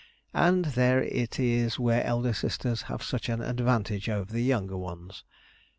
And 0.33 0.65
there 0.65 1.03
it 1.03 1.39
is 1.39 1.77
where 1.77 2.03
elder 2.03 2.33
sisters 2.33 2.81
have 2.89 3.03
such 3.03 3.29
an 3.29 3.39
advantage 3.39 4.09
over 4.09 4.35
younger 4.39 4.75
ones. 4.75 5.23